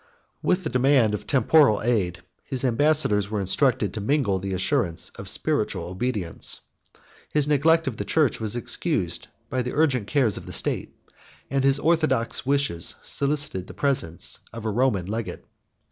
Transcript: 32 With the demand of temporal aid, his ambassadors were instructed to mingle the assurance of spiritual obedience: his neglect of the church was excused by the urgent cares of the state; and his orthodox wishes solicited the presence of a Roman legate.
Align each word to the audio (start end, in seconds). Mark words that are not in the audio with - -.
32 0.41 0.47
With 0.47 0.63
the 0.63 0.69
demand 0.71 1.13
of 1.13 1.27
temporal 1.27 1.83
aid, 1.83 2.23
his 2.43 2.65
ambassadors 2.65 3.29
were 3.29 3.39
instructed 3.39 3.93
to 3.93 4.01
mingle 4.01 4.39
the 4.39 4.51
assurance 4.55 5.11
of 5.11 5.29
spiritual 5.29 5.83
obedience: 5.83 6.59
his 7.29 7.47
neglect 7.47 7.85
of 7.85 7.97
the 7.97 8.03
church 8.03 8.39
was 8.39 8.55
excused 8.55 9.27
by 9.51 9.61
the 9.61 9.73
urgent 9.75 10.07
cares 10.07 10.37
of 10.37 10.47
the 10.47 10.53
state; 10.53 10.95
and 11.51 11.63
his 11.63 11.77
orthodox 11.77 12.47
wishes 12.47 12.95
solicited 13.03 13.67
the 13.67 13.75
presence 13.75 14.39
of 14.51 14.65
a 14.65 14.71
Roman 14.71 15.05
legate. 15.05 15.45